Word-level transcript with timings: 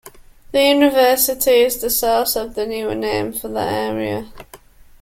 The 0.51 0.63
university 0.65 1.51
is 1.61 1.79
the 1.79 1.91
source 1.91 2.35
of 2.35 2.55
the 2.55 2.65
newer 2.65 2.95
name 2.95 3.33
for 3.33 3.49
the 3.49 3.59
area. 3.59 4.31